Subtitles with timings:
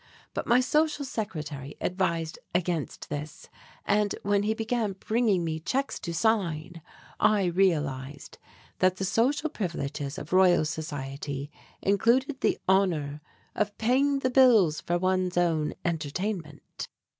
[0.33, 3.49] But my social secretary advised against this;
[3.85, 6.81] and, when he began bringing me checks to sign,
[7.19, 8.39] I realized
[8.79, 11.51] that the social privileges of Royal Society
[11.83, 13.21] included the honour
[13.53, 16.87] of paying the bills for one's own entertainment.